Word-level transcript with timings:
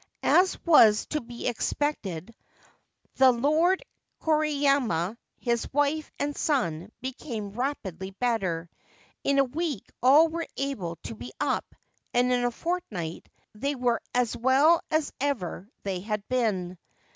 As 0.23 0.57
was 0.65 1.05
to 1.09 1.21
be 1.21 1.45
expected, 1.45 2.33
the 3.17 3.31
Lord 3.31 3.83
Koriyama, 4.19 5.15
his 5.37 5.71
wife, 5.71 6.09
and 6.17 6.35
son 6.35 6.91
became 7.01 7.51
rapidly 7.51 8.09
better. 8.09 8.67
In 9.23 9.37
a 9.37 9.43
week 9.43 9.85
all 10.01 10.27
were 10.27 10.47
able 10.57 10.95
to 11.03 11.13
be 11.13 11.33
up, 11.39 11.75
and 12.15 12.33
in 12.33 12.45
a 12.45 12.49
fortnight 12.49 13.29
they 13.53 13.75
were 13.75 14.01
as 14.15 14.35
well 14.35 14.81
as 14.89 15.13
ever 15.21 15.69
they 15.83 15.99
had 15.99 16.27
been. 16.27 16.79